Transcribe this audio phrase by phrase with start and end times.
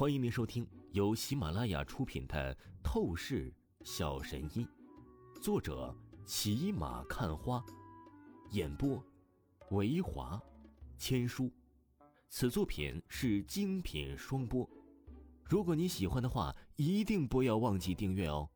[0.00, 3.52] 欢迎您收听由喜马拉雅出品的《透视
[3.84, 4.66] 小神医》，
[5.42, 7.62] 作者骑马看花，
[8.52, 9.04] 演播
[9.72, 10.40] 维华
[10.96, 11.50] 千书。
[12.30, 14.66] 此作品是精品双播。
[15.44, 18.48] 如果你喜欢的话，一定不要忘记订阅哦。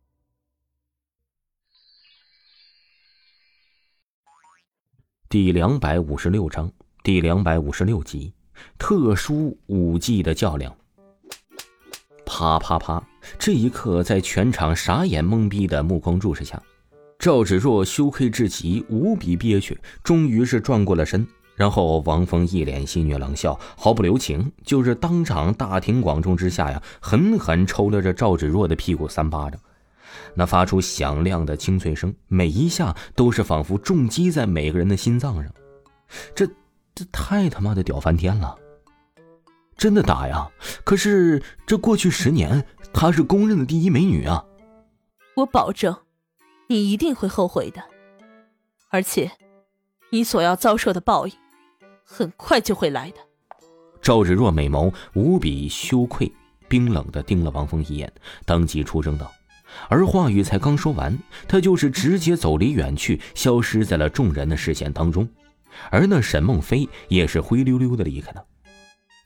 [5.29, 6.72] 第两百五十六章，
[7.02, 8.32] 第两百五十六集，
[8.79, 10.74] 特殊武技的较量。
[12.37, 13.01] 啪啪啪！
[13.38, 16.61] 这一刻，在全场傻眼懵逼的目光注视下，
[17.16, 21.25] 赵芷若羞愧至极，无比憋屈，终于是转过了身。
[21.55, 29.61] 然后王峰一脸戏谑冷笑，毫不留情，就是当场大庭广众之下呀，狠狠抽了这赵芷若的屁股三巴掌。
[30.34, 35.53] 那发出响亮的清脆声，每一下都是仿佛重击在每个人的心脏上。
[36.34, 36.45] 这
[36.97, 38.56] 这太他妈的屌翻天了！
[39.77, 40.48] 真的打呀！
[40.84, 44.44] 可是这过去十年，她是公认的第一美女啊！
[45.36, 45.97] 我保证，
[46.69, 47.83] 你一定会后悔的，
[48.91, 49.30] 而且，
[50.11, 51.34] 你所要遭受的报应，
[52.05, 53.17] 很快就会来的。
[54.00, 56.30] 赵芷若美眸无比羞愧，
[56.69, 58.12] 冰冷的盯了王峰一眼，
[58.45, 59.33] 当即出声道，
[59.89, 65.28] 而话语才刚说完，他就是直接走离远去，消失在了众人的视线当中，
[65.91, 68.45] 而那沈梦飞也是灰溜溜的离开了。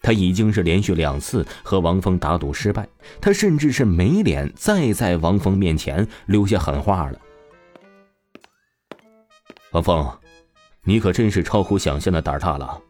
[0.00, 2.88] 他已经是连续两次和王峰打赌失败，
[3.20, 7.18] 他甚至是没脸再在王峰面前留下狠话了。
[9.72, 10.10] 王峰，
[10.84, 12.80] 你可真是超乎想象的胆大了。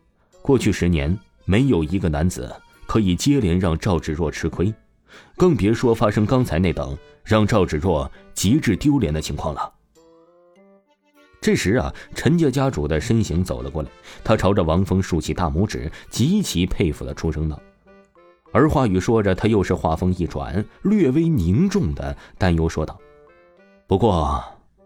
[0.43, 2.55] 过去十年，没有一个男子
[2.87, 4.73] 可以接连让赵芷若吃亏，
[5.37, 9.73] 更别说发生刚才那等让赵芷若极致丢脸的情况了。
[11.41, 13.89] 这时啊，陈家家主的身形走了过来，
[14.25, 17.59] 他朝着王峰竖起大拇指，极其佩服的出声道。
[18.51, 22.99] 而话语说着，他又是话锋一转，略微凝重的担忧说道
[23.87, 24.43] ：“不过，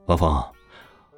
[0.06, 0.44] 王峰，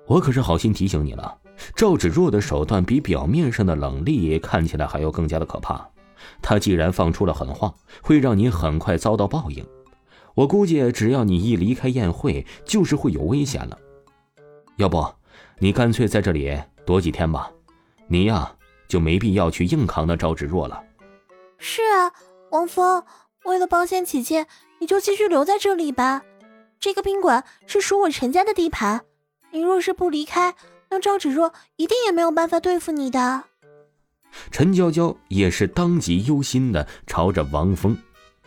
[0.07, 1.37] 我可是好心提醒你了，
[1.75, 5.89] 赵芷若的手段比表面上的冷厉看起来还要更加的可怕。
[6.41, 9.67] 他既然放出了狠话，会让你很快遭到报应。
[10.35, 13.77] 我估计，只要你一离开宴会，就是会有危险了。
[14.77, 15.05] 要不？”
[15.65, 16.55] 你干脆在这里
[16.85, 17.51] 躲几天吧，
[18.07, 18.55] 你呀
[18.87, 20.85] 就没必要去硬扛那赵芷若了。
[21.57, 22.13] 是啊，
[22.51, 23.03] 王峰，
[23.45, 24.47] 为了保险起见，
[24.79, 26.21] 你就继续留在这里吧。
[26.79, 29.07] 这个宾馆是属我陈家的地盘，
[29.53, 30.55] 你若是不离开，
[30.91, 33.45] 那赵芷若一定也没有办法对付你的。
[34.51, 37.97] 陈娇娇也是当即忧心的朝着王峰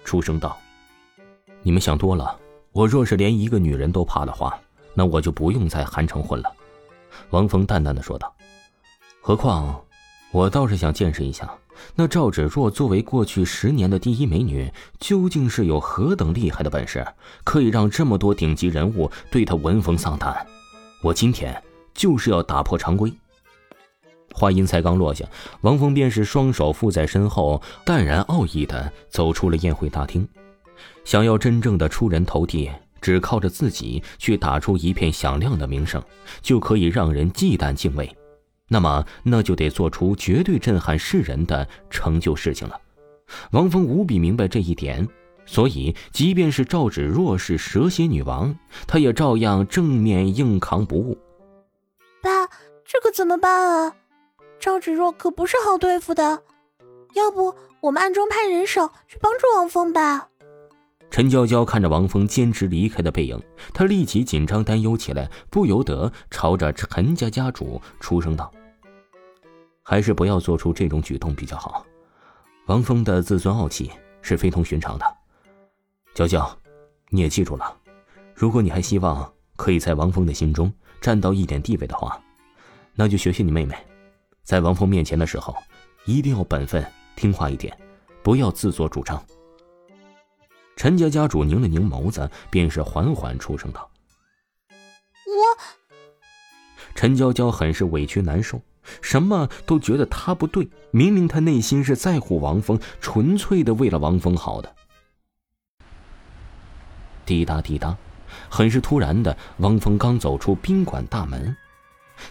[0.03, 0.56] 出声道
[1.66, 2.39] ：“你们想多了，
[2.73, 4.56] 我若是连一个女人都怕的话，
[4.94, 6.53] 那我就不用在韩城混了。”
[7.29, 8.33] 王峰淡淡的说道
[9.22, 9.83] ：“何况，
[10.31, 11.50] 我倒是想见识一下，
[11.95, 17.06] 那赵芷若作为过去十年的第一美女，究竟是有何等厉害的本事，
[17.44, 20.45] 可以让这么多顶级人物对她闻风丧胆。
[21.01, 21.61] 我今天
[21.94, 23.11] 就是要打破常规。”
[24.33, 25.25] 话音才刚落下，
[25.61, 30.27] 王峰便是双手负在身后，淡然傲意的走出了宴会大厅，
[31.03, 32.69] 想要真正的出人头地。
[33.02, 36.02] 只靠着自己去打出一片响亮的名声，
[36.41, 38.16] 就可以让人忌惮敬畏，
[38.68, 42.80] 那么那就得做出绝对震撼世人的成就事情了。
[43.52, 45.07] 王峰无比明白这一点，
[45.46, 48.57] 所以即便是赵芷若是蛇蝎女王，
[48.88, 51.18] 他也照样正面硬扛不误。
[52.22, 52.47] 爸，
[52.86, 53.96] 这可怎么办啊？
[54.59, 56.41] 赵芷若可不是好对付的，
[57.13, 60.30] 要不我们暗中派人手去帮助王峰吧。
[61.09, 63.41] 陈娇娇看着王峰坚持离开的背影，
[63.73, 68.51] 她立即紧张担忧起来，不由得朝着陈家家主出声道
[69.81, 71.85] ：“还是不要做出这种举动比较好。
[72.68, 73.90] 王峰的自尊傲气
[74.22, 75.06] 是非同寻常的。
[76.13, 76.56] 娇娇，
[77.09, 77.75] 你也记住了，
[78.35, 82.22] 如果你还希望可以在王峰的心中占到一点地位的话，
[82.94, 83.75] 那就学学你妹妹，
[84.44, 85.56] 在王峰面前的时候，
[86.06, 86.85] 一定要本分
[87.16, 87.75] 听话一点，
[88.22, 89.19] 不要自作主张。”
[90.77, 93.89] 陈家家主拧了拧眸子，便是缓缓出声道
[95.25, 95.44] ：“我。”
[96.94, 98.62] 陈娇娇很是委屈难受，
[99.01, 100.69] 什么都觉得他不对。
[100.91, 104.75] 明明他内心是在乎王峰，纯粹的为了王峰好的。
[107.25, 107.97] 滴答滴答，
[108.47, 111.56] 很是突然的，王峰刚走出宾馆大门，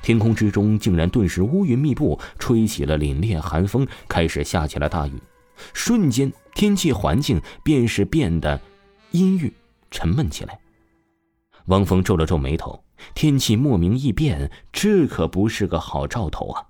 [0.03, 5.21] 天空之中竟然顿时乌云密布，吹起了凛冽寒风，开始下起了大雨。
[5.73, 8.61] 瞬间，天气环境便是变得
[9.11, 9.53] 阴郁、
[9.91, 10.59] 沉闷起来。
[11.67, 16.67] 王峰皱了皱眉头，天气莫名异变，这可不是个好兆头啊！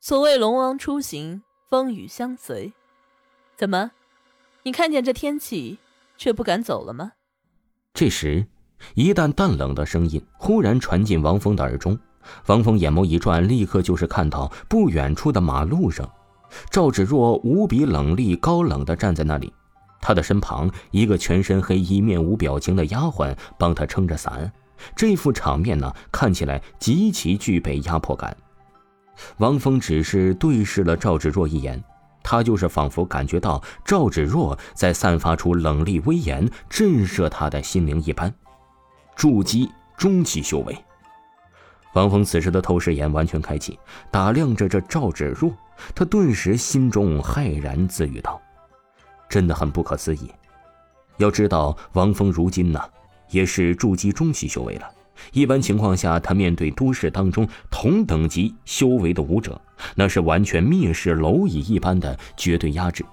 [0.00, 2.72] 所谓龙王出行，风雨相随，
[3.56, 3.92] 怎么，
[4.64, 5.78] 你看见这天气，
[6.18, 7.12] 却不敢走了吗？
[7.94, 8.46] 这时，
[8.94, 11.98] 一旦淡冷的声音忽然传进王峰的耳中。
[12.46, 16.10] 王峰眼眸一转，立刻就是看到不远处的马路上，
[16.70, 19.52] 赵芷若无比冷厉、高冷的站在那里。
[20.00, 24.50] 他的身旁，一个全身黑衣、面无表情的丫鬟帮他撑着伞。
[24.96, 28.34] 这副场面呢，看起来极其具备压迫感。
[29.36, 31.84] 王峰只是对视了赵芷若一眼，
[32.22, 38.32] 他就是仿佛感觉到赵芷若在散发出冷厉威严，震慑他的心灵一般。
[39.14, 40.74] 筑基中期修为。
[41.94, 43.78] 王峰此时的透视眼完全开启，
[44.12, 45.52] 打量着这赵芷若，
[45.94, 48.40] 他顿时心中骇然，自语道
[49.28, 50.30] ：“真的很不可思议。
[51.16, 52.80] 要知道，王峰如今呢，
[53.30, 54.88] 也是筑基中期修为了。
[55.32, 59.60] 一般情况下，他面对都市当中同等级修为的武者，
[59.96, 63.04] 那是完全蔑视蝼蚁一般的绝对压制。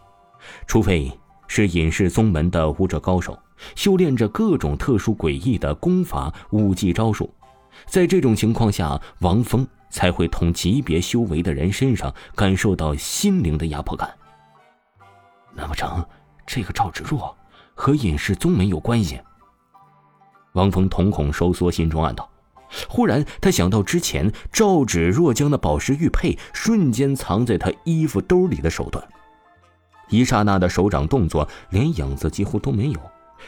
[0.68, 1.12] 除非
[1.48, 3.38] 是隐世宗门的武者高手，
[3.76, 7.34] 修炼着各种特殊诡异的功法、武技招数。”
[7.86, 14.14] 在这种情况下，王峰才会同级别修为的人身上感受到心灵的压迫感。
[15.54, 16.06] 难不成
[16.46, 17.36] 这个赵芷若
[17.74, 19.20] 和隐世宗门有关系？
[20.54, 22.30] 王峰瞳孔收缩，心中暗道。
[22.90, 29.08] 忽然，他想到之前赵芷若将那宝石玉佩瞬间藏在他衣服兜里的手段，
[30.10, 33.00] 一刹那的手掌动作连影子几乎都没有。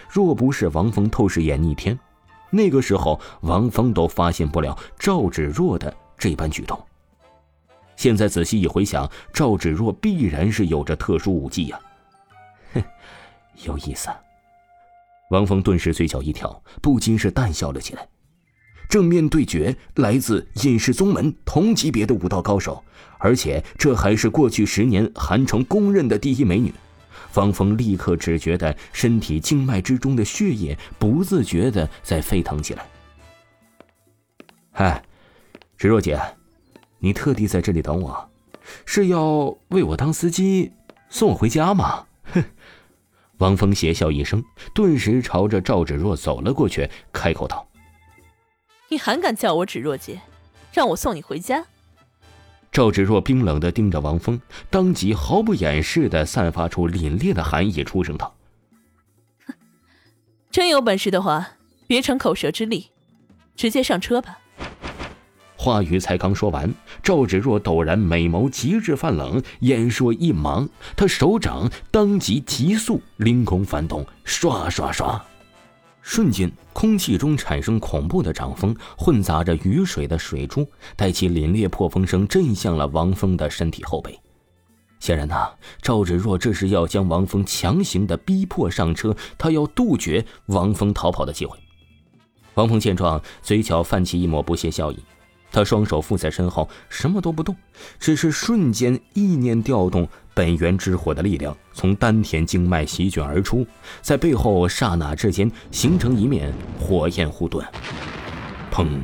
[0.07, 1.99] 若不是王峰透视眼逆天。
[2.49, 6.79] 那个时候，王峰都发现不了赵芷若的这般举动。
[7.95, 11.79] 现在仔细一回想，赵芷若必然是有着特殊武技呀。
[12.73, 12.83] 哼，
[13.65, 14.09] 有意思。
[15.31, 18.07] 王峰顿时嘴角一挑，不禁是淡笑了起来。
[18.89, 22.83] 正面对决来自隐世宗门同级别的武道高手，
[23.19, 26.73] 而且这还是过去十年韩城公认的第一美女。
[27.31, 32.85] 方峰立刻只觉得身体经脉之中的血液不自觉的在沸腾起来。
[34.71, 35.03] 嗨，
[35.77, 36.19] 芷若姐，
[36.99, 38.29] 你特地在这里等我，
[38.85, 40.71] 是要为我当司机
[41.09, 42.05] 送我回家吗？
[42.33, 42.43] 哼！
[43.37, 44.43] 王峰邪笑一声，
[44.73, 47.69] 顿时朝着赵芷若走了过去，开口道
[48.89, 50.19] ：“你还敢叫我芷若姐，
[50.73, 51.65] 让我送你回家？”
[52.71, 54.39] 赵芷若冰冷的盯着王峰，
[54.69, 58.33] 当即毫不掩饰的散发出凛冽的寒意，出声道
[60.51, 61.49] ：“真有本事的话，
[61.87, 62.91] 别逞口舌之力，
[63.55, 64.37] 直接上车吧。”
[65.57, 66.73] 话语才刚说完，
[67.03, 75.19] 赵芷若陡然美眸极致泛冷，眼说一忙，她手掌当即急速凌空翻动，唰唰唰。
[76.11, 84.19] 瞬间，空气中产生恐怖的掌风，混杂着雨水的水珠，带起凛冽破风声，震向了王峰的身体后背。
[84.99, 85.51] 显然呐，
[85.83, 91.55] 赵芷若这是要将王峰强行的逼迫上车，他要杜绝王峰逃跑的机会。
[92.55, 94.97] 王峰见状，嘴角泛起一抹不屑笑意。
[95.51, 97.55] 他双手负在身后，什么都不动，
[97.99, 100.07] 只是瞬间意念调动
[100.39, 103.67] 本源之火的力量，从丹田经脉席卷而出，
[104.01, 107.67] 在背后刹那之间形成一面火焰护盾。
[108.71, 109.01] 砰！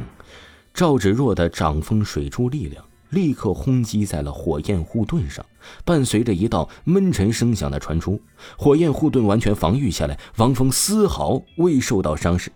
[0.73, 5.45] 赵芷若的掌风水珠力量立刻轰击在了火焰护盾上，
[5.83, 8.17] 伴随着一道闷沉声响的传出，
[8.57, 12.49] 火焰护盾完全防御下来，王峰丝毫未受到伤势。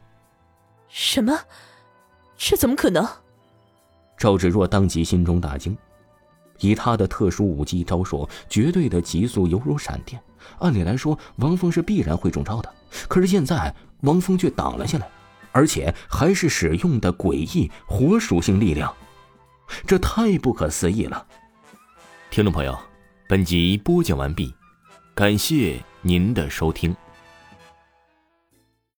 [0.87, 1.37] 什么？
[2.37, 3.05] 这怎么可能？
[4.17, 5.77] 赵芷若当即心中大惊，
[6.61, 10.21] 以他的特殊武技招数，绝对的急速犹如闪电。
[10.59, 12.73] 按理来说，王峰是必然会中招的，
[13.07, 15.09] 可是现在王峰却挡了下来，
[15.51, 18.93] 而且还是使用的诡异火属性力量，
[19.85, 21.25] 这太不可思议了。
[22.31, 22.77] 听众朋友，
[23.27, 24.53] 本集播讲完毕，
[25.13, 26.95] 感谢您的收听。